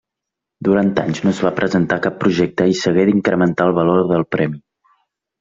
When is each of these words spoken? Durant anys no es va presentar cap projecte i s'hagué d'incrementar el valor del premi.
Durant 0.67 0.87
anys 1.01 1.19
no 1.25 1.31
es 1.35 1.41
va 1.47 1.51
presentar 1.59 1.99
cap 2.07 2.17
projecte 2.23 2.67
i 2.73 2.79
s'hagué 2.81 3.05
d'incrementar 3.11 3.69
el 3.73 3.77
valor 3.83 4.03
del 4.15 4.27
premi. 4.39 4.61